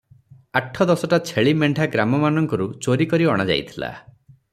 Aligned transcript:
ଆଠ 0.59 0.85
ଦଶଟା 0.91 1.19
ଛେଳି 1.31 1.53
ମେଣ୍ଢା 1.63 1.87
ଗ୍ରାମମାନଙ୍କରୁ 1.97 2.67
ଚୋରି 2.87 3.07
କରି 3.13 3.29
ଅଣାଯାଇଥିଲା। 3.35 3.93